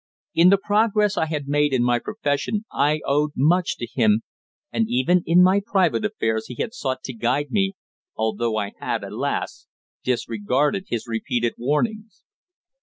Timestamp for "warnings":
11.55-12.23